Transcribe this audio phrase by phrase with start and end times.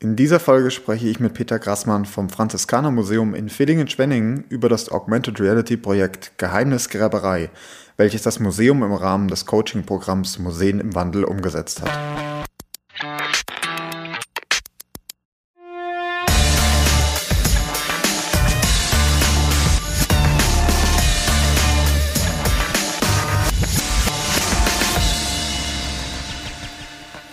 [0.00, 4.92] In dieser Folge spreche ich mit Peter Grassmann vom Franziskaner Museum in Villingen-Schwenningen über das
[4.92, 7.50] Augmented Reality Projekt Geheimnisgräberei,
[7.96, 12.37] welches das Museum im Rahmen des Coaching-Programms Museen im Wandel umgesetzt hat.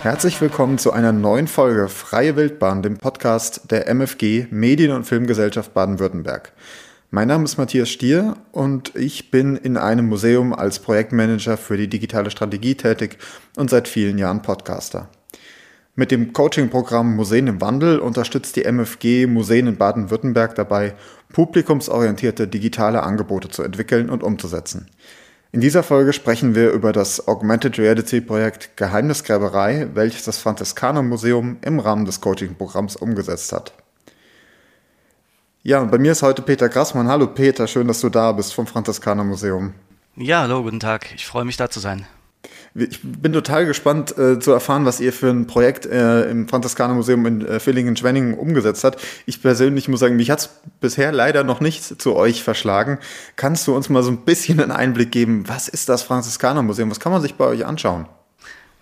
[0.06, 5.74] Herzlich willkommen zu einer neuen Folge Freie Wildbahn, dem Podcast der MFG Medien- und Filmgesellschaft
[5.74, 6.52] Baden-Württemberg.
[7.10, 11.88] Mein Name ist Matthias Stier und ich bin in einem Museum als Projektmanager für die
[11.88, 13.18] digitale Strategie tätig
[13.58, 15.10] und seit vielen Jahren Podcaster.
[15.96, 20.94] Mit dem Coaching-Programm Museen im Wandel unterstützt die MFG Museen in Baden-Württemberg dabei,
[21.34, 24.86] publikumsorientierte digitale Angebote zu entwickeln und umzusetzen.
[25.56, 31.60] In dieser Folge sprechen wir über das Augmented Reality Projekt Geheimnisgräberei, welches das Franziskaner Museum
[31.62, 33.72] im Rahmen des Coaching-Programms umgesetzt hat.
[35.64, 37.08] Ja, und bei mir ist heute Peter Grassmann.
[37.08, 39.74] Hallo Peter, schön, dass du da bist vom Franziskaner Museum.
[40.18, 41.16] Ja, hallo, guten Tag.
[41.16, 42.06] Ich freue mich da zu sein.
[42.74, 46.94] Ich bin total gespannt äh, zu erfahren, was ihr für ein Projekt äh, im Franziskaner
[46.94, 49.02] Museum in äh, Villingen-Schwenningen umgesetzt habt.
[49.26, 50.50] Ich persönlich muss sagen, mich hat es
[50.82, 53.00] bisher leider noch nicht zu euch verschlagen.
[53.36, 56.92] Kannst du uns mal so ein bisschen einen Einblick geben, was ist das Franziskaner Museum?
[56.92, 58.08] Was kann man sich bei euch anschauen?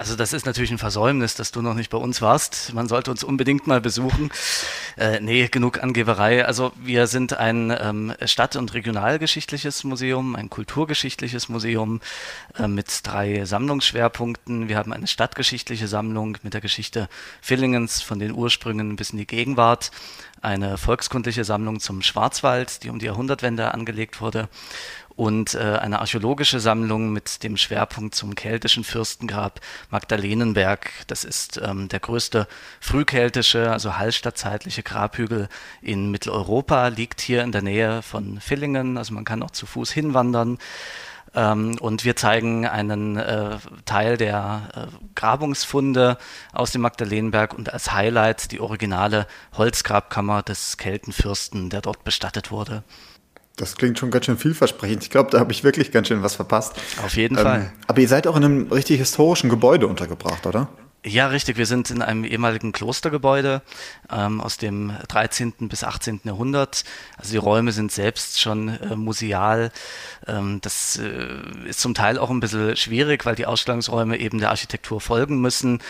[0.03, 2.73] Also das ist natürlich ein Versäumnis, dass du noch nicht bei uns warst.
[2.73, 4.31] Man sollte uns unbedingt mal besuchen.
[4.97, 6.45] Äh, nee, genug Angeberei.
[6.45, 12.01] Also wir sind ein ähm, stadt- und regionalgeschichtliches Museum, ein kulturgeschichtliches Museum
[12.59, 14.67] äh, mit drei Sammlungsschwerpunkten.
[14.67, 17.07] Wir haben eine stadtgeschichtliche Sammlung mit der Geschichte
[17.41, 19.91] Villingens von den Ursprüngen bis in die Gegenwart
[20.41, 24.49] eine volkskundliche Sammlung zum Schwarzwald, die um die Jahrhundertwende angelegt wurde
[25.15, 30.89] und äh, eine archäologische Sammlung mit dem Schwerpunkt zum keltischen Fürstengrab Magdalenenberg.
[31.07, 32.47] Das ist ähm, der größte
[32.79, 35.49] frühkeltische, also hallstattzeitliche Grabhügel
[35.81, 39.91] in Mitteleuropa, liegt hier in der Nähe von Villingen, also man kann auch zu Fuß
[39.91, 40.57] hinwandern.
[41.35, 46.17] Ähm, und wir zeigen einen äh, Teil der äh, Grabungsfunde
[46.51, 52.83] aus dem Magdalenenberg und als Highlight die originale Holzgrabkammer des Keltenfürsten, der dort bestattet wurde.
[53.55, 55.03] Das klingt schon ganz schön vielversprechend.
[55.03, 56.73] Ich glaube, da habe ich wirklich ganz schön was verpasst.
[57.05, 57.73] Auf jeden ähm, Fall.
[57.87, 60.69] Aber ihr seid auch in einem richtig historischen Gebäude untergebracht, oder?
[61.05, 61.57] Ja, richtig.
[61.57, 63.61] Wir sind in einem ehemaligen Klostergebäude
[64.09, 65.53] ähm, aus dem 13.
[65.67, 66.21] bis 18.
[66.23, 66.85] Jahrhundert.
[67.17, 69.73] Also die Räume sind selbst schon äh, museal.
[70.27, 74.51] Ähm, das äh, ist zum Teil auch ein bisschen schwierig, weil die Ausstellungsräume eben der
[74.51, 75.81] Architektur folgen müssen.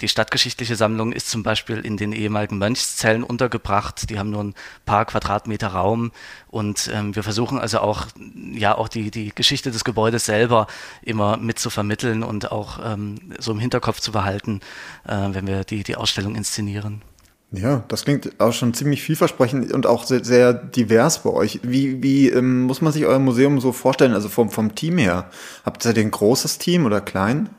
[0.00, 4.08] Die stadtgeschichtliche Sammlung ist zum Beispiel in den ehemaligen Mönchszellen untergebracht.
[4.08, 4.54] Die haben nur ein
[4.86, 6.12] paar Quadratmeter Raum.
[6.48, 8.06] Und ähm, wir versuchen also auch,
[8.54, 10.66] ja, auch die, die Geschichte des Gebäudes selber
[11.02, 14.61] immer mit zu vermitteln und auch ähm, so im Hinterkopf zu behalten,
[15.04, 17.02] wenn wir die, die Ausstellung inszenieren.
[17.52, 21.60] Ja, das klingt auch schon ziemlich vielversprechend und auch sehr, sehr divers bei euch.
[21.62, 25.30] Wie, wie ähm, muss man sich euer Museum so vorstellen, also vom, vom Team her?
[25.62, 27.50] Habt ihr ein großes Team oder klein?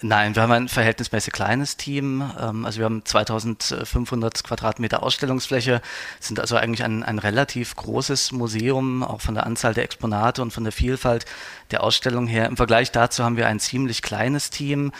[0.00, 2.22] Nein, wir haben ein verhältnismäßig kleines Team.
[2.40, 5.80] Ähm, also wir haben 2500 Quadratmeter Ausstellungsfläche,
[6.20, 10.52] sind also eigentlich ein, ein relativ großes Museum, auch von der Anzahl der Exponate und
[10.52, 11.24] von der Vielfalt
[11.72, 12.46] der Ausstellung her.
[12.46, 14.92] Im Vergleich dazu haben wir ein ziemlich kleines Team.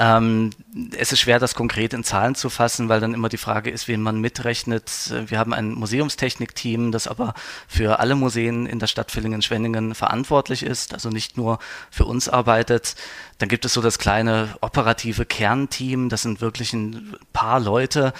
[0.00, 0.48] Ähm,
[0.96, 3.86] es ist schwer, das konkret in Zahlen zu fassen, weil dann immer die Frage ist,
[3.86, 5.12] wen man mitrechnet.
[5.26, 7.34] Wir haben ein Museumstechnikteam, das aber
[7.68, 11.58] für alle Museen in der Stadt Villingen-Schwenningen verantwortlich ist, also nicht nur
[11.90, 12.94] für uns arbeitet.
[13.36, 18.14] Dann gibt es so das kleine operative Kernteam, das sind wirklich ein paar Leute,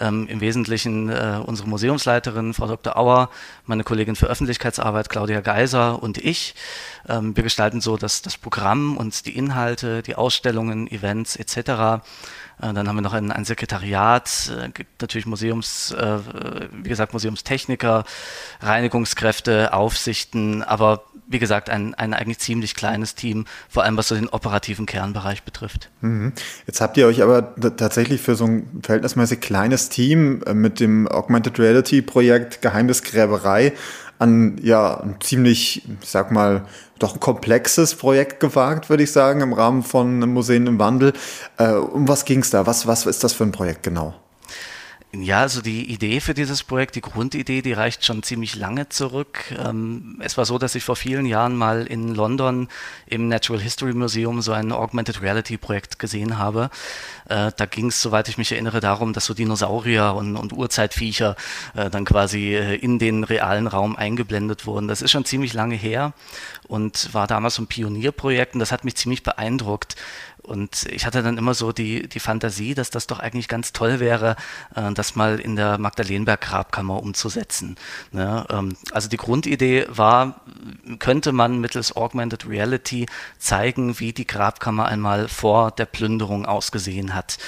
[0.00, 2.96] ähm, im Wesentlichen äh, unsere Museumsleiterin, Frau Dr.
[2.96, 3.28] Auer,
[3.66, 6.54] meine Kollegin für Öffentlichkeitsarbeit, Claudia Geiser und ich.
[7.08, 12.02] Ähm, wir gestalten so das, das Programm und die Inhalte, die Ausstellungen, Events etc.
[12.60, 16.18] Äh, dann haben wir noch ein, ein Sekretariat, äh, gibt natürlich Museums, äh,
[16.72, 18.04] wie gesagt, Museumstechniker,
[18.60, 24.14] Reinigungskräfte, Aufsichten, aber wie gesagt, ein, ein eigentlich ziemlich kleines Team, vor allem was so
[24.14, 25.90] den operativen Kernbereich betrifft.
[26.00, 26.32] Mhm.
[26.66, 31.58] Jetzt habt ihr euch aber tatsächlich für so ein verhältnismäßig kleines Team mit dem Augmented
[31.58, 33.72] Reality Projekt Geheimnisgräberei
[34.18, 36.66] an ja ein ziemlich, ich sag mal,
[36.98, 41.12] doch ein komplexes Projekt gewagt, würde ich sagen, im Rahmen von Museen im Wandel.
[41.58, 42.66] Äh, um was ging es da?
[42.66, 44.14] Was, was ist das für ein Projekt genau?
[45.22, 49.44] Ja, also die Idee für dieses Projekt, die Grundidee, die reicht schon ziemlich lange zurück.
[49.56, 52.68] Ähm, es war so, dass ich vor vielen Jahren mal in London
[53.06, 56.70] im Natural History Museum so ein Augmented Reality Projekt gesehen habe.
[57.28, 61.36] Äh, da ging es, soweit ich mich erinnere, darum, dass so Dinosaurier und, und Urzeitviecher
[61.74, 64.88] äh, dann quasi äh, in den realen Raum eingeblendet wurden.
[64.88, 66.12] Das ist schon ziemlich lange her
[66.68, 69.96] und war damals so ein Pionierprojekt und das hat mich ziemlich beeindruckt.
[70.46, 74.00] Und ich hatte dann immer so die, die Fantasie, dass das doch eigentlich ganz toll
[74.00, 74.36] wäre,
[74.74, 77.76] äh, das mal in der Magdalenberg-Grabkammer umzusetzen.
[78.12, 78.46] Ne?
[78.50, 80.40] Ähm, also die Grundidee war,
[80.98, 83.06] könnte man mittels Augmented Reality
[83.38, 87.38] zeigen, wie die Grabkammer einmal vor der Plünderung ausgesehen hat.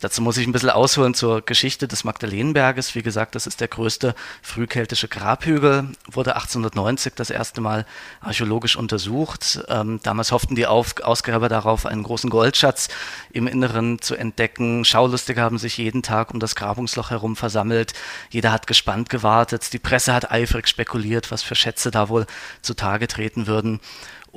[0.00, 2.94] Dazu muss ich ein bisschen ausholen zur Geschichte des Magdalenenberges.
[2.94, 7.86] Wie gesagt, das ist der größte frühkeltische Grabhügel, wurde 1890 das erste Mal
[8.20, 9.60] archäologisch untersucht.
[9.68, 12.88] Ähm, damals hofften die Auf Ausgräber darauf, einen großen Goldschatz
[13.32, 14.84] im Inneren zu entdecken.
[14.84, 17.94] Schaulustige haben sich jeden Tag um das Grabungsloch herum versammelt.
[18.30, 19.72] Jeder hat gespannt gewartet.
[19.72, 22.26] Die Presse hat eifrig spekuliert, was für Schätze da wohl
[22.60, 23.80] zutage treten würden.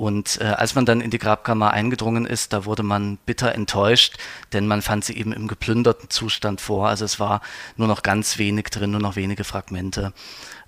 [0.00, 4.16] Und äh, als man dann in die Grabkammer eingedrungen ist, da wurde man bitter enttäuscht,
[4.54, 6.88] denn man fand sie eben im geplünderten Zustand vor.
[6.88, 7.42] Also es war
[7.76, 10.14] nur noch ganz wenig drin, nur noch wenige Fragmente.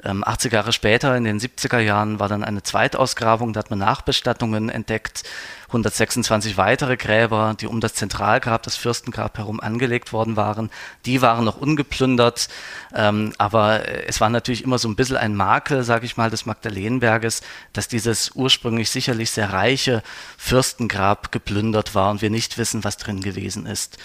[0.05, 3.79] Ähm, 80 Jahre später, in den 70er Jahren, war dann eine Zweitausgrabung, da hat man
[3.79, 5.23] Nachbestattungen entdeckt,
[5.69, 10.71] 126 weitere Gräber, die um das Zentralgrab, das Fürstengrab herum angelegt worden waren,
[11.07, 12.49] die waren noch ungeplündert,
[12.95, 16.47] ähm, aber es war natürlich immer so ein bisschen ein Makel, sage ich mal, des
[16.47, 20.03] Magdalenenberges, dass dieses ursprünglich sicherlich sehr reiche
[20.37, 23.99] Fürstengrab geplündert war und wir nicht wissen, was drin gewesen ist.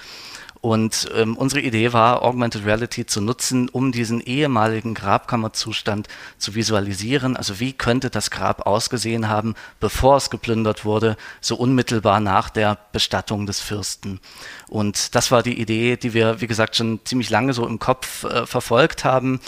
[0.61, 6.07] Und ähm, unsere Idee war, Augmented Reality zu nutzen, um diesen ehemaligen Grabkammerzustand
[6.37, 7.37] zu visualisieren.
[7.37, 12.77] Also wie könnte das Grab ausgesehen haben, bevor es geplündert wurde, so unmittelbar nach der
[12.91, 14.19] Bestattung des Fürsten.
[14.67, 18.23] Und das war die Idee, die wir, wie gesagt, schon ziemlich lange so im Kopf
[18.23, 19.39] äh, verfolgt haben,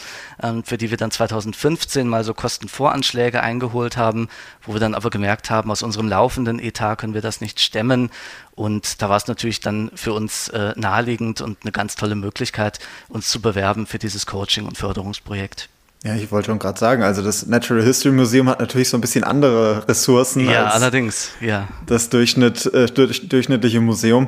[0.41, 4.29] ähm, für die wir dann 2015 mal so Kostenvoranschläge eingeholt haben,
[4.61, 8.09] wo wir dann aber gemerkt haben, aus unserem laufenden Etat können wir das nicht stemmen.
[8.59, 12.79] Und da war es natürlich dann für uns äh, naheliegend und eine ganz tolle Möglichkeit,
[13.07, 15.69] uns zu bewerben für dieses Coaching- und Förderungsprojekt.
[16.03, 19.01] Ja, ich wollte schon gerade sagen, also das Natural History Museum hat natürlich so ein
[19.01, 21.69] bisschen andere Ressourcen ja, als allerdings, ja.
[21.85, 24.27] das Durchschnitt, äh, durchschnittliche Museum.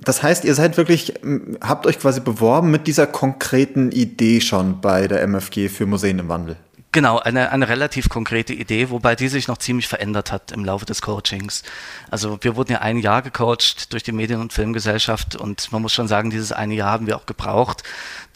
[0.00, 1.14] Das heißt, ihr seid wirklich,
[1.60, 6.28] habt euch quasi beworben mit dieser konkreten Idee schon bei der MFG für Museen im
[6.28, 6.56] Wandel.
[6.90, 10.86] Genau, eine, eine relativ konkrete Idee, wobei die sich noch ziemlich verändert hat im Laufe
[10.86, 11.62] des Coachings.
[12.10, 15.92] Also wir wurden ja ein Jahr gecoacht durch die Medien- und Filmgesellschaft und man muss
[15.92, 17.82] schon sagen, dieses eine Jahr haben wir auch gebraucht,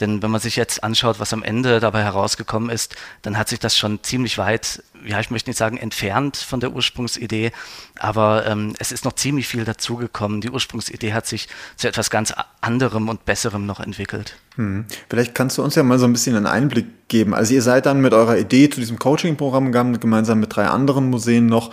[0.00, 3.58] denn wenn man sich jetzt anschaut, was am Ende dabei herausgekommen ist, dann hat sich
[3.58, 7.52] das schon ziemlich weit, ja, ich möchte nicht sagen entfernt von der Ursprungsidee,
[7.98, 10.42] aber ähm, es ist noch ziemlich viel dazugekommen.
[10.42, 14.36] Die Ursprungsidee hat sich zu etwas ganz anderem und besserem noch entwickelt.
[14.56, 14.84] Hm.
[15.08, 17.34] Vielleicht kannst du uns ja mal so ein bisschen einen Einblick geben.
[17.34, 21.10] Also ihr seid dann mit eurer Idee zu diesem Coaching-Programm gegangen, gemeinsam mit drei anderen
[21.10, 21.72] Museen noch.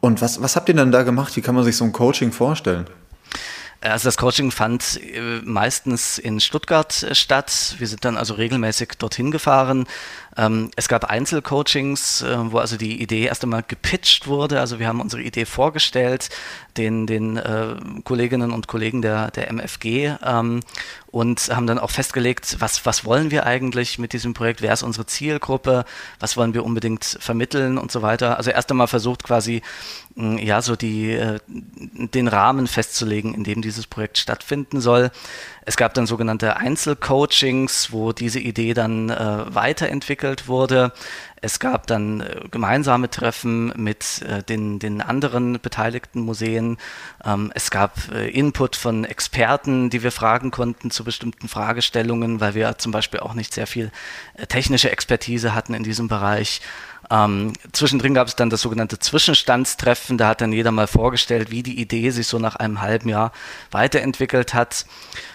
[0.00, 1.36] Und was, was habt ihr dann da gemacht?
[1.36, 2.86] Wie kann man sich so ein Coaching vorstellen?
[3.82, 7.76] Also das Coaching fand äh, meistens in Stuttgart äh, statt.
[7.78, 9.86] Wir sind dann also regelmäßig dorthin gefahren.
[10.36, 14.60] Ähm, es gab Einzelcoachings, äh, wo also die Idee erst einmal gepitcht wurde.
[14.60, 16.28] Also wir haben unsere Idee vorgestellt
[16.76, 17.40] den, den
[18.04, 20.60] Kolleginnen und Kollegen der, der MFG ähm,
[21.10, 24.84] und haben dann auch festgelegt, was, was wollen wir eigentlich mit diesem Projekt, wer ist
[24.84, 25.84] unsere Zielgruppe,
[26.20, 28.36] was wollen wir unbedingt vermitteln und so weiter.
[28.36, 29.62] Also erst einmal versucht quasi,
[30.14, 31.18] ja, so die,
[31.48, 35.10] den Rahmen festzulegen, in dem dieses Projekt stattfinden soll.
[35.62, 39.54] Es gab dann sogenannte Einzelcoachings, wo diese Idee dann äh,
[40.20, 40.92] weiterentwickelt wurde.
[41.42, 46.76] Es gab dann äh, gemeinsame Treffen mit äh, den, den anderen beteiligten Museen.
[47.24, 52.54] Ähm, es gab äh, Input von Experten, die wir fragen konnten zu bestimmten Fragestellungen, weil
[52.54, 53.90] wir zum Beispiel auch nicht sehr viel
[54.48, 56.60] technische Expertise hatten in diesem Bereich.
[57.10, 60.18] Ähm, zwischendrin gab es dann das sogenannte Zwischenstandstreffen.
[60.18, 63.32] Da hat dann jeder mal vorgestellt, wie die Idee sich so nach einem halben Jahr
[63.70, 64.84] weiterentwickelt hat.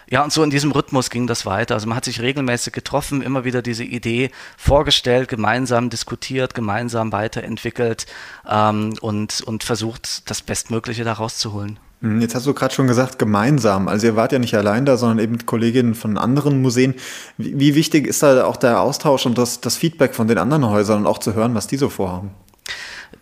[0.09, 1.75] Ja, und so in diesem Rhythmus ging das weiter.
[1.75, 8.05] Also man hat sich regelmäßig getroffen, immer wieder diese Idee vorgestellt, gemeinsam diskutiert, gemeinsam weiterentwickelt
[8.47, 11.79] ähm, und, und versucht, das Bestmögliche daraus zu holen.
[12.01, 13.87] Hm, jetzt hast du gerade schon gesagt, gemeinsam.
[13.87, 16.93] Also ihr wart ja nicht allein da, sondern eben Kolleginnen von anderen Museen.
[17.37, 20.69] Wie, wie wichtig ist da auch der Austausch und das, das Feedback von den anderen
[20.69, 22.31] Häusern und auch zu hören, was die so vorhaben?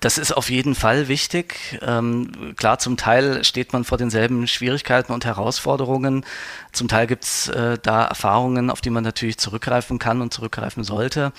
[0.04, 1.80] Das ist auf jeden Fall wichtig.
[1.82, 6.26] Ähm, klar, zum Teil steht man vor denselben Schwierigkeiten und Herausforderungen.
[6.74, 10.84] Zum Teil gibt es äh, da Erfahrungen, auf die man natürlich zurückgreifen kann und zurückgreifen
[10.84, 11.32] sollte.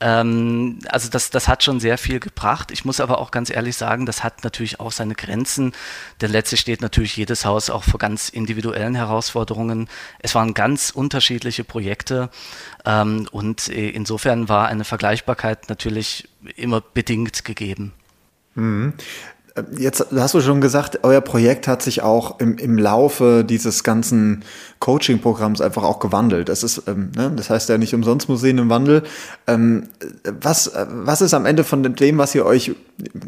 [0.00, 2.70] Ähm, also das, das hat schon sehr viel gebracht.
[2.70, 5.72] Ich muss aber auch ganz ehrlich sagen, das hat natürlich auch seine Grenzen,
[6.20, 9.88] denn letztlich steht natürlich jedes Haus auch vor ganz individuellen Herausforderungen.
[10.18, 12.30] Es waren ganz unterschiedliche Projekte
[12.84, 17.92] ähm, und äh, insofern war eine Vergleichbarkeit natürlich immer bedingt gegeben.
[18.54, 18.94] Mhm.
[19.78, 24.44] Jetzt hast du schon gesagt, euer Projekt hat sich auch im, im Laufe dieses ganzen
[24.80, 26.50] Coaching-Programms einfach auch gewandelt.
[26.50, 29.02] Das ist, ähm, ne, das heißt ja nicht umsonst Museen im Wandel.
[29.46, 29.88] Ähm,
[30.24, 32.72] was, was ist am Ende von dem, was ihr euch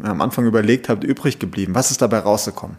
[0.03, 1.73] am Anfang überlegt habt, übrig geblieben?
[1.73, 2.77] Was ist dabei rausgekommen?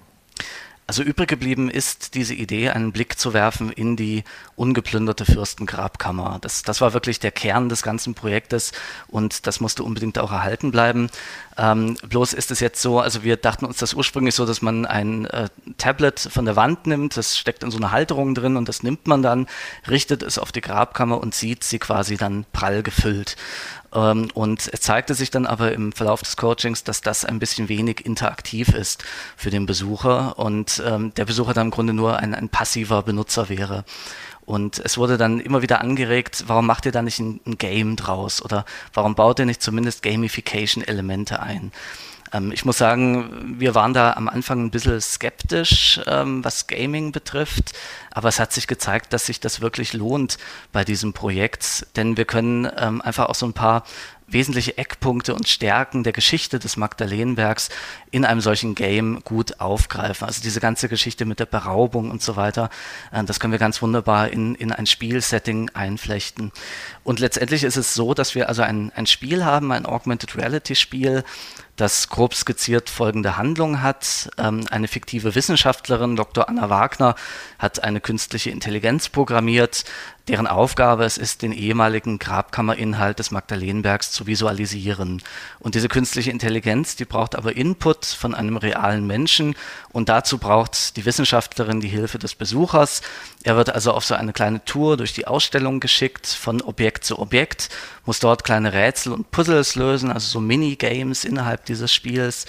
[0.90, 4.24] Also übrig geblieben ist diese Idee, einen Blick zu werfen in die
[4.56, 6.38] ungeplünderte Fürstengrabkammer.
[6.40, 8.72] Das, das war wirklich der Kern des ganzen Projektes
[9.06, 11.08] und das musste unbedingt auch erhalten bleiben.
[11.60, 14.86] Ähm, bloß ist es jetzt so, also wir dachten uns das ursprünglich so, dass man
[14.86, 18.66] ein äh, Tablet von der Wand nimmt, das steckt in so einer Halterung drin und
[18.66, 19.46] das nimmt man dann,
[19.86, 23.36] richtet es auf die Grabkammer und sieht sie quasi dann prall gefüllt.
[23.92, 27.68] Ähm, und es zeigte sich dann aber im Verlauf des Coachings, dass das ein bisschen
[27.68, 29.04] wenig interaktiv ist
[29.36, 33.50] für den Besucher und ähm, der Besucher dann im Grunde nur ein, ein passiver Benutzer
[33.50, 33.84] wäre.
[34.50, 37.94] Und es wurde dann immer wieder angeregt, warum macht ihr da nicht ein, ein Game
[37.94, 38.44] draus?
[38.44, 41.70] Oder warum baut ihr nicht zumindest Gamification-Elemente ein?
[42.32, 47.12] Ähm, ich muss sagen, wir waren da am Anfang ein bisschen skeptisch, ähm, was Gaming
[47.12, 47.74] betrifft,
[48.10, 50.36] aber es hat sich gezeigt, dass sich das wirklich lohnt
[50.72, 53.84] bei diesem Projekt, denn wir können ähm, einfach auch so ein paar
[54.32, 57.68] wesentliche Eckpunkte und Stärken der Geschichte des Magdalenenbergs
[58.10, 60.26] in einem solchen Game gut aufgreifen.
[60.26, 62.70] Also diese ganze Geschichte mit der Beraubung und so weiter,
[63.12, 66.52] äh, das können wir ganz wunderbar in, in ein Spielsetting einflechten.
[67.04, 70.74] Und letztendlich ist es so, dass wir also ein, ein Spiel haben, ein Augmented Reality
[70.74, 71.24] Spiel,
[71.80, 74.30] das grob skizziert folgende Handlung hat.
[74.36, 76.48] Ähm, eine fiktive Wissenschaftlerin, Dr.
[76.48, 77.14] Anna Wagner,
[77.58, 79.84] hat eine künstliche Intelligenz programmiert,
[80.30, 85.22] deren Aufgabe es ist, den ehemaligen Grabkammerinhalt des Magdalenenbergs zu visualisieren.
[85.58, 89.56] Und diese künstliche Intelligenz, die braucht aber Input von einem realen Menschen
[89.90, 93.02] und dazu braucht die Wissenschaftlerin die Hilfe des Besuchers.
[93.42, 97.18] Er wird also auf so eine kleine Tour durch die Ausstellung geschickt, von Objekt zu
[97.18, 97.68] Objekt,
[98.10, 102.46] muss dort kleine Rätsel und Puzzles lösen, also so Minigames innerhalb dieses Spiels.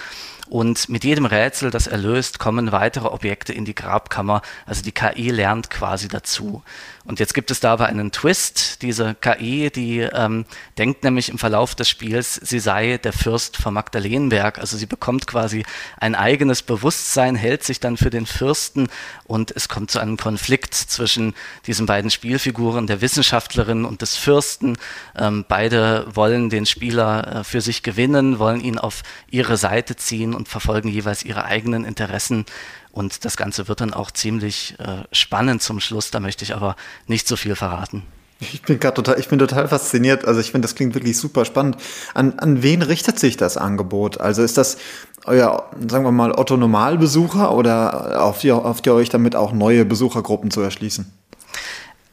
[0.50, 4.41] Und mit jedem Rätsel, das er löst, kommen weitere Objekte in die Grabkammer.
[4.65, 6.62] Also die KI lernt quasi dazu.
[7.06, 8.82] Und jetzt gibt es da aber einen Twist.
[8.82, 10.46] Diese KI, die ähm,
[10.77, 14.60] denkt nämlich im Verlauf des Spiels, sie sei der Fürst von Magdalenenberg.
[14.60, 15.63] Also sie bekommt quasi
[15.98, 18.89] ein eigenes Bewusstsein, hält sich dann für den Fürsten
[19.24, 21.34] und es kommt zu einem Konflikt zwischen
[21.65, 24.77] diesen beiden Spielfiguren, der Wissenschaftlerin und des Fürsten.
[25.18, 30.34] Ähm, beide wollen den Spieler äh, für sich gewinnen, wollen ihn auf ihre Seite ziehen
[30.34, 32.46] und verfolgen jeweils ihre eigenen Interessen.
[32.93, 36.10] Und das Ganze wird dann auch ziemlich äh, spannend zum Schluss.
[36.10, 38.03] Da möchte ich aber nicht so viel verraten.
[38.39, 40.24] Ich bin gerade total, ich bin total fasziniert.
[40.24, 41.75] Also ich finde, das klingt wirklich super spannend.
[42.13, 44.22] An, an wen richtet sich das Angebot?
[44.22, 44.77] Also ist das
[45.25, 49.84] euer, sagen wir mal, Otto Normalbesucher oder auf die, auf die euch damit auch neue
[49.84, 51.12] Besuchergruppen zu erschließen?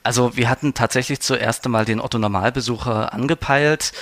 [0.09, 3.93] Also wir hatten tatsächlich zuerst einmal den Otto Normalbesucher angepeilt.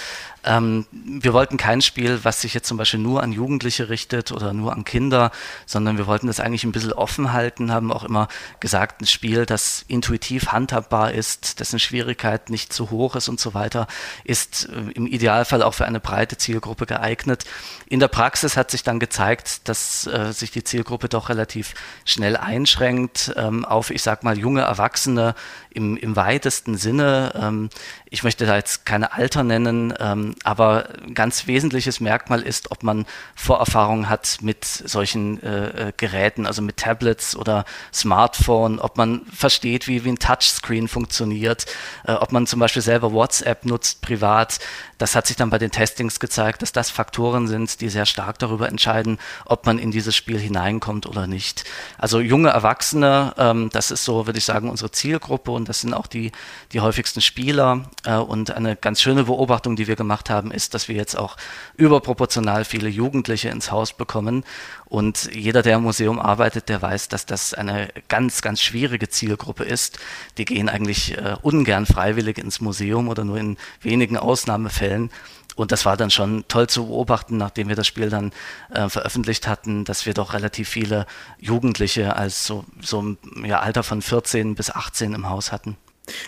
[0.46, 4.52] Ähm, wir wollten kein Spiel, was sich jetzt zum Beispiel nur an Jugendliche richtet oder
[4.52, 5.32] nur an Kinder,
[5.66, 8.28] sondern wir wollten das eigentlich ein bisschen offen halten, haben auch immer
[8.60, 13.54] gesagt, ein Spiel, das intuitiv handhabbar ist, dessen Schwierigkeit nicht zu hoch ist und so
[13.54, 13.88] weiter,
[14.24, 17.44] ist äh, im Idealfall auch für eine breite Zielgruppe geeignet.
[17.86, 21.74] In der Praxis hat sich dann gezeigt, dass äh, sich die Zielgruppe doch relativ
[22.04, 25.34] schnell einschränkt ähm, auf, ich sag mal, junge Erwachsene
[25.70, 27.32] im, im weitesten Sinne.
[27.34, 27.70] Ähm,
[28.08, 32.82] ich möchte da jetzt keine Alter nennen, ähm, aber ein ganz wesentliches Merkmal ist, ob
[32.82, 39.22] man Vorerfahrung hat mit solchen äh, äh, Geräten, also mit Tablets oder Smartphone, ob man
[39.26, 41.66] versteht, wie, wie ein Touchscreen funktioniert,
[42.06, 44.58] äh, ob man zum Beispiel selber WhatsApp nutzt privat.
[44.98, 48.38] Das hat sich dann bei den Testings gezeigt, dass das Faktoren sind, die sehr stark
[48.38, 51.64] darüber entscheiden, ob man in dieses Spiel hineinkommt oder nicht.
[51.98, 55.92] Also junge Erwachsene, ähm, das ist so, würde ich sagen, unsere Zielgruppe und das sind
[55.92, 56.32] auch die,
[56.72, 57.90] die häufigsten Spieler.
[58.04, 61.36] Äh, und eine ganz schöne Beobachtung, die wir gemacht haben, ist, dass wir jetzt auch
[61.76, 64.44] überproportional viele Jugendliche ins Haus bekommen.
[64.86, 69.64] Und jeder, der im Museum arbeitet, der weiß, dass das eine ganz, ganz schwierige Zielgruppe
[69.64, 69.98] ist.
[70.38, 75.10] Die gehen eigentlich äh, ungern freiwillig ins Museum oder nur in wenigen Ausnahmefällen.
[75.56, 78.32] Und das war dann schon toll zu beobachten, nachdem wir das Spiel dann
[78.70, 81.06] äh, veröffentlicht hatten, dass wir doch relativ viele
[81.38, 85.78] Jugendliche als so, so im ja, Alter von 14 bis 18 im Haus hatten.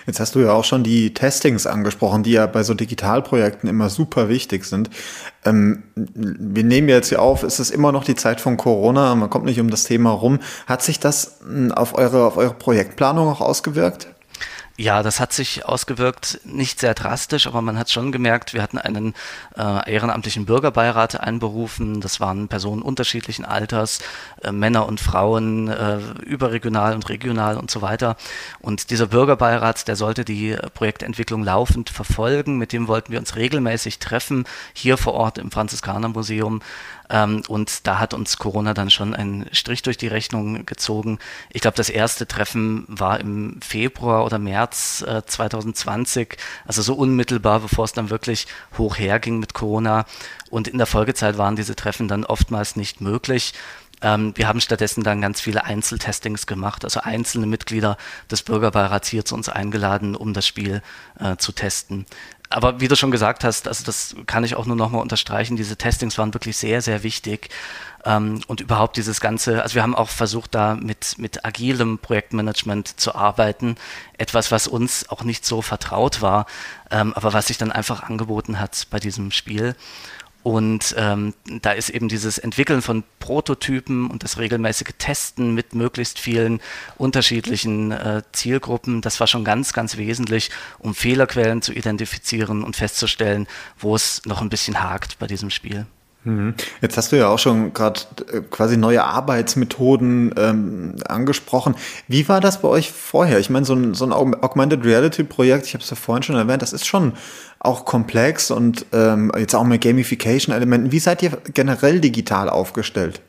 [0.06, 3.90] Jetzt hast du ja auch schon die Testings angesprochen, die ja bei so Digitalprojekten immer
[3.90, 4.90] super wichtig sind.
[5.44, 9.30] Ähm, wir nehmen jetzt hier auf, ist es immer noch die Zeit von Corona, man
[9.30, 10.40] kommt nicht um das Thema rum.
[10.66, 14.08] Hat sich das hm, auf eure, auf eure Projektplanung auch ausgewirkt?
[14.80, 18.78] Ja, das hat sich ausgewirkt, nicht sehr drastisch, aber man hat schon gemerkt, wir hatten
[18.78, 19.12] einen
[19.56, 22.00] äh, ehrenamtlichen Bürgerbeirat einberufen.
[22.00, 23.98] Das waren Personen unterschiedlichen Alters,
[24.40, 28.16] äh, Männer und Frauen, äh, überregional und regional und so weiter.
[28.60, 32.56] Und dieser Bürgerbeirat, der sollte die Projektentwicklung laufend verfolgen.
[32.56, 34.44] Mit dem wollten wir uns regelmäßig treffen,
[34.74, 36.60] hier vor Ort im Franziskanermuseum
[37.10, 41.18] ähm, und da hat uns Corona dann schon einen Strich durch die Rechnung gezogen.
[41.50, 46.36] Ich glaube, das erste Treffen war im Februar oder März äh, 2020,
[46.66, 48.46] also so unmittelbar, bevor es dann wirklich
[48.76, 50.04] hoch herging mit Corona.
[50.50, 53.54] Und in der Folgezeit waren diese Treffen dann oftmals nicht möglich.
[54.02, 57.96] Ähm, wir haben stattdessen dann ganz viele Einzeltestings gemacht, also einzelne Mitglieder
[58.30, 60.82] des Bürgerbeirats hier zu uns eingeladen, um das Spiel
[61.18, 62.06] äh, zu testen
[62.50, 65.76] aber wie du schon gesagt hast, also das kann ich auch nur nochmal unterstreichen, diese
[65.76, 67.50] Testings waren wirklich sehr, sehr wichtig.
[68.04, 72.98] Ähm, und überhaupt dieses ganze, also wir haben auch versucht, da mit, mit agilem Projektmanagement
[73.00, 73.76] zu arbeiten.
[74.16, 76.46] Etwas, was uns auch nicht so vertraut war,
[76.90, 79.74] ähm, aber was sich dann einfach angeboten hat bei diesem Spiel.
[80.42, 86.18] Und ähm, da ist eben dieses Entwickeln von Prototypen und das regelmäßige Testen mit möglichst
[86.18, 86.60] vielen
[86.96, 93.46] unterschiedlichen äh, Zielgruppen, das war schon ganz, ganz wesentlich, um Fehlerquellen zu identifizieren und festzustellen,
[93.78, 95.86] wo es noch ein bisschen hakt bei diesem Spiel.
[96.28, 96.54] Mhm.
[96.82, 101.74] Jetzt hast du ja auch schon gerade äh, quasi neue Arbeitsmethoden ähm, angesprochen.
[102.06, 103.38] Wie war das bei euch vorher?
[103.38, 106.36] Ich meine, so ein, so ein Augmented Reality Projekt, ich habe es ja vorhin schon
[106.36, 107.14] erwähnt, das ist schon
[107.60, 110.92] auch komplex und ähm, jetzt auch mit Gamification-Elementen.
[110.92, 113.22] Wie seid ihr generell digital aufgestellt?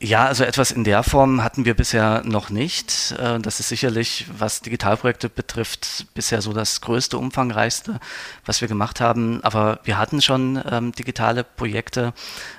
[0.00, 3.14] Ja, also etwas in der Form hatten wir bisher noch nicht.
[3.18, 8.00] Äh, das ist sicherlich, was Digitalprojekte betrifft, bisher so das größte, umfangreichste,
[8.44, 9.42] was wir gemacht haben.
[9.44, 12.12] Aber wir hatten schon ähm, digitale Projekte.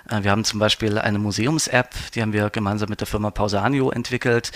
[0.09, 3.91] Äh, wir haben zum Beispiel eine Museums-App, die haben wir gemeinsam mit der Firma Pausanio
[3.91, 4.51] entwickelt.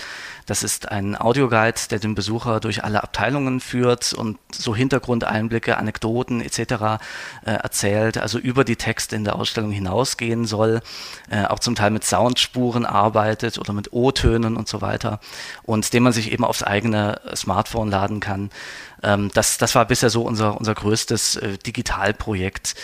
[0.46, 6.40] Das ist ein Audioguide, der den Besucher durch alle Abteilungen führt und so Hintergrundeinblicke, Anekdoten
[6.40, 6.58] etc.
[6.58, 10.80] Äh, erzählt, also über die Texte in der Ausstellung hinausgehen soll,
[11.30, 15.20] äh, auch zum Teil mit Soundspuren arbeitet oder mit O-Tönen und so weiter
[15.62, 18.50] und den man sich eben aufs eigene Smartphone laden kann.
[19.02, 22.74] Ähm, das, das war bisher so unser, unser größtes äh, Digitalprojekt,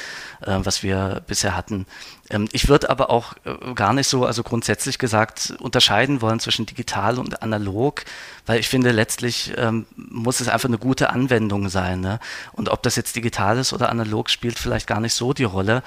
[0.40, 1.86] äh, was wir bisher hatten.
[2.30, 6.66] Ähm, ich würde aber auch äh, gar nicht so, also grundsätzlich gesagt, unterscheiden wollen zwischen
[6.66, 8.04] digital und analog,
[8.46, 12.00] weil ich finde, letztlich ähm, muss es einfach eine gute Anwendung sein.
[12.00, 12.18] Ne?
[12.52, 15.82] Und ob das jetzt digital ist oder analog, spielt vielleicht gar nicht so die Rolle.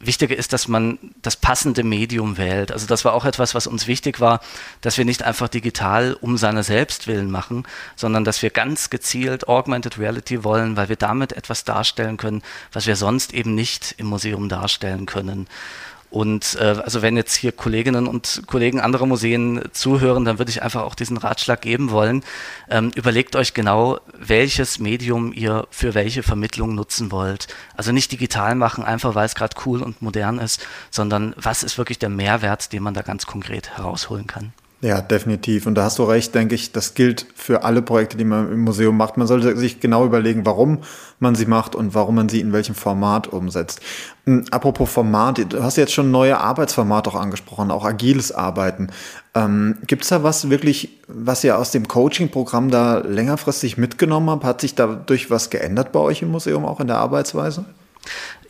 [0.00, 2.70] Wichtiger ist, dass man das passende Medium wählt.
[2.70, 4.40] Also das war auch etwas, was uns wichtig war,
[4.80, 9.48] dass wir nicht einfach digital um seiner selbst willen machen, sondern dass wir ganz gezielt
[9.48, 14.06] Augmented Reality wollen, weil wir damit etwas darstellen können, was wir sonst eben nicht im
[14.06, 15.48] Museum darstellen können.
[16.10, 20.62] Und äh, also wenn jetzt hier Kolleginnen und Kollegen anderer Museen zuhören, dann würde ich
[20.62, 22.24] einfach auch diesen Ratschlag geben wollen.
[22.70, 27.48] Ähm, überlegt euch genau, welches Medium ihr für welche Vermittlung nutzen wollt.
[27.76, 31.76] Also nicht digital machen, einfach weil es gerade cool und modern ist, sondern was ist
[31.76, 34.52] wirklich der Mehrwert, den man da ganz konkret herausholen kann.
[34.80, 35.66] Ja, definitiv.
[35.66, 38.60] Und da hast du recht, denke ich, das gilt für alle Projekte, die man im
[38.60, 39.16] Museum macht.
[39.16, 40.78] Man sollte sich genau überlegen, warum
[41.18, 43.80] man sie macht und warum man sie in welchem Format umsetzt.
[44.24, 48.90] Hm, apropos Format, du hast jetzt schon neue Arbeitsformate auch angesprochen, auch agiles Arbeiten.
[49.34, 54.44] Ähm, Gibt es da was wirklich, was ihr aus dem Coaching-Programm da längerfristig mitgenommen habt?
[54.44, 57.64] Hat sich dadurch was geändert bei euch im Museum, auch in der Arbeitsweise?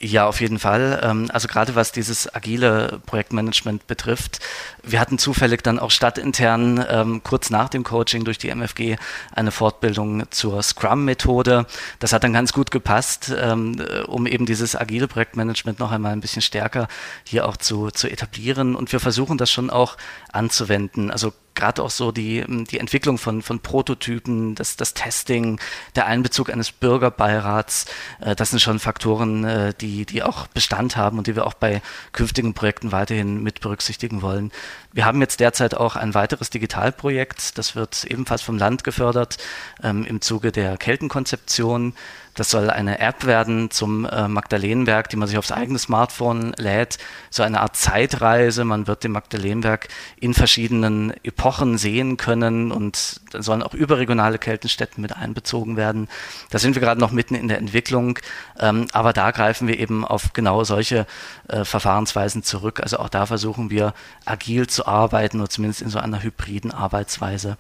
[0.01, 1.01] Ja, auf jeden Fall.
[1.03, 4.39] Ähm, also gerade was dieses agile Projektmanagement betrifft,
[4.85, 8.97] wir hatten zufällig dann auch stadtintern ähm, kurz nach dem Coaching durch die MFG
[9.35, 11.67] eine Fortbildung zur Scrum-Methode.
[11.99, 16.21] Das hat dann ganz gut gepasst, ähm, um eben dieses agile Projektmanagement noch einmal ein
[16.21, 16.87] bisschen stärker
[17.25, 18.77] hier auch zu, zu etablieren.
[18.77, 19.97] Und wir versuchen das schon auch
[20.33, 21.11] anzuwenden.
[21.11, 25.61] Also gerade auch so die, ähm, die Entwicklung von, von Prototypen, das, das Testing,
[25.97, 27.87] der Einbezug eines Bürgerbeirats,
[28.21, 31.55] äh, das sind schon Faktoren, äh, die, die auch Bestand haben und die wir auch
[31.55, 34.53] bei künftigen Projekten weiterhin mit berücksichtigen wollen.
[34.92, 39.37] Wir haben jetzt derzeit auch ein weiteres Digitalprojekt, das wird ebenfalls vom Land gefördert
[39.83, 41.94] ähm, im Zuge der Keltenkonzeption.
[42.38, 46.98] Das soll eine App werden zum äh, Magdalenenberg, die man sich aufs eigene Smartphone lädt.
[47.31, 48.64] So eine Art Zeitreise.
[48.64, 49.88] Man wird den Magdalenenberg
[50.20, 56.07] in verschiedenen Epochen sehen können und dann sollen auch überregionale Keltenstätten mit einbezogen werden.
[56.51, 58.20] Da sind wir gerade noch mitten in der Entwicklung,
[58.61, 61.07] ähm, aber da greifen wir eben auf genau solche
[61.48, 62.79] äh, Verfahrensweisen zurück.
[62.81, 63.94] Also auch da versuchen wir
[64.27, 67.57] agil zu arbeiten oder zumindest in so einer hybriden Arbeitsweise.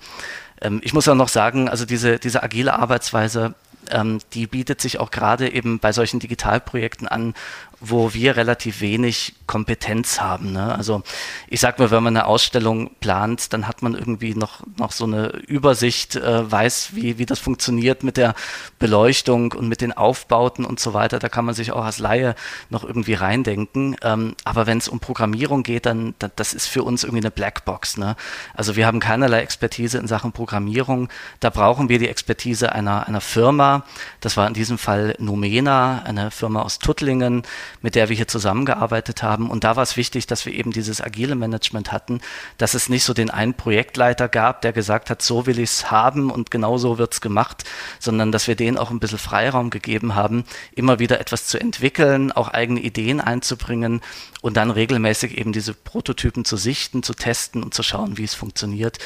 [0.60, 3.56] Ähm, ich muss auch noch sagen, also diese, diese agile Arbeitsweise
[3.90, 7.34] ähm, die bietet sich auch gerade eben bei solchen Digitalprojekten an,
[7.80, 10.52] wo wir relativ wenig Kompetenz haben.
[10.52, 10.74] Ne?
[10.74, 11.02] Also
[11.48, 15.04] ich sag mal, wenn man eine Ausstellung plant, dann hat man irgendwie noch, noch so
[15.04, 18.34] eine Übersicht, äh, weiß, wie, wie das funktioniert mit der
[18.78, 21.18] Beleuchtung und mit den Aufbauten und so weiter.
[21.18, 22.34] Da kann man sich auch als Laie
[22.68, 23.96] noch irgendwie reindenken.
[24.02, 27.30] Ähm, aber wenn es um Programmierung geht, dann, dann das ist für uns irgendwie eine
[27.30, 27.96] Blackbox.
[27.96, 28.16] Ne?
[28.54, 31.08] Also wir haben keinerlei Expertise in Sachen Programmierung.
[31.40, 33.84] Da brauchen wir die Expertise einer, einer Firma.
[34.20, 37.44] Das war in diesem Fall Numena, eine Firma aus Tuttlingen
[37.82, 39.50] mit der wir hier zusammengearbeitet haben.
[39.50, 42.20] Und da war es wichtig, dass wir eben dieses agile Management hatten,
[42.58, 45.90] dass es nicht so den einen Projektleiter gab, der gesagt hat, so will ich es
[45.90, 47.64] haben und genau so wird es gemacht,
[47.98, 52.32] sondern dass wir denen auch ein bisschen Freiraum gegeben haben, immer wieder etwas zu entwickeln,
[52.32, 54.00] auch eigene Ideen einzubringen
[54.40, 58.34] und dann regelmäßig eben diese Prototypen zu sichten, zu testen und zu schauen, wie es
[58.34, 58.98] funktioniert.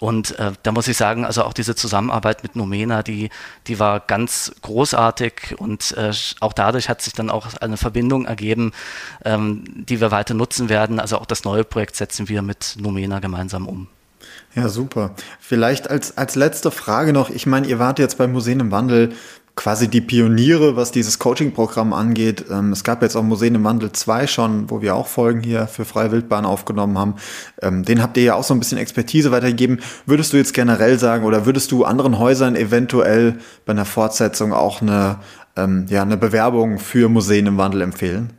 [0.00, 3.30] Und äh, da muss ich sagen, also auch diese Zusammenarbeit mit Nomena, die,
[3.66, 8.72] die war ganz großartig und äh, auch dadurch hat sich dann auch eine Verbindung ergeben,
[9.24, 11.00] ähm, die wir weiter nutzen werden.
[11.00, 13.88] Also auch das neue Projekt setzen wir mit Nomena gemeinsam um.
[14.54, 15.14] Ja, super.
[15.40, 19.12] Vielleicht als, als letzte Frage noch, ich meine, ihr wart jetzt bei Museen im Wandel
[19.58, 22.44] quasi die Pioniere, was dieses Coaching-Programm angeht.
[22.48, 25.66] Ähm, es gab jetzt auch Museen im Wandel 2 schon, wo wir auch Folgen hier
[25.66, 27.16] für Freie Wildbahn aufgenommen haben.
[27.60, 29.80] Ähm, den habt ihr ja auch so ein bisschen Expertise weitergegeben.
[30.06, 34.80] Würdest du jetzt generell sagen oder würdest du anderen Häusern eventuell bei einer Fortsetzung auch
[34.80, 35.18] eine,
[35.56, 38.37] ähm, ja, eine Bewerbung für Museen im Wandel empfehlen?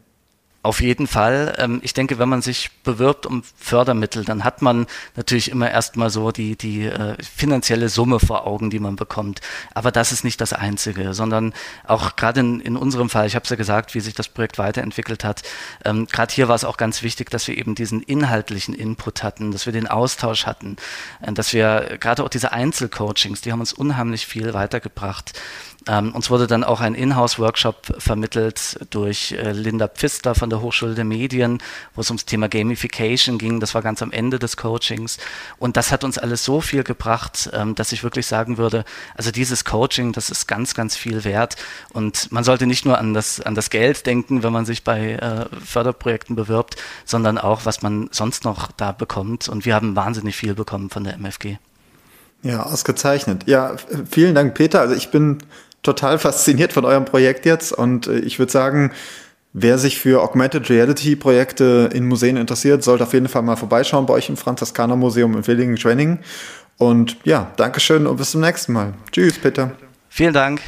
[0.61, 1.55] Auf jeden Fall.
[1.57, 6.09] Ähm, ich denke, wenn man sich bewirbt um Fördermittel, dann hat man natürlich immer erstmal
[6.09, 9.39] so die, die äh, finanzielle Summe vor Augen, die man bekommt.
[9.73, 11.53] Aber das ist nicht das Einzige, sondern
[11.85, 14.57] auch gerade in, in unserem Fall, ich habe es ja gesagt, wie sich das Projekt
[14.57, 15.43] weiterentwickelt hat,
[15.85, 19.51] ähm, gerade hier war es auch ganz wichtig, dass wir eben diesen inhaltlichen Input hatten,
[19.51, 20.75] dass wir den Austausch hatten,
[21.21, 25.39] äh, dass wir gerade auch diese Einzelcoachings, die haben uns unheimlich viel weitergebracht.
[25.89, 30.93] Ähm, uns wurde dann auch ein Inhouse-Workshop vermittelt durch äh, Linda Pfister von der Hochschule
[30.93, 31.63] der Medien,
[31.95, 33.59] wo es ums Thema Gamification ging.
[33.59, 35.17] Das war ganz am Ende des Coachings.
[35.57, 39.31] Und das hat uns alles so viel gebracht, ähm, dass ich wirklich sagen würde, also
[39.31, 41.55] dieses Coaching, das ist ganz, ganz viel wert.
[41.91, 45.13] Und man sollte nicht nur an das, an das Geld denken, wenn man sich bei
[45.13, 49.49] äh, Förderprojekten bewirbt, sondern auch, was man sonst noch da bekommt.
[49.49, 51.57] Und wir haben wahnsinnig viel bekommen von der MFG.
[52.43, 53.43] Ja, ausgezeichnet.
[53.47, 53.75] Ja,
[54.09, 54.79] vielen Dank, Peter.
[54.79, 55.39] Also ich bin
[55.83, 58.91] total fasziniert von eurem Projekt jetzt und äh, ich würde sagen,
[59.53, 64.05] wer sich für Augmented Reality Projekte in Museen interessiert, sollte auf jeden Fall mal vorbeischauen
[64.05, 66.19] bei euch im Franziskaner Museum in Willingen-Schwenningen.
[66.77, 68.93] Und ja, Dankeschön und bis zum nächsten Mal.
[69.11, 69.71] Tschüss, Peter.
[70.09, 70.61] Vielen Dank.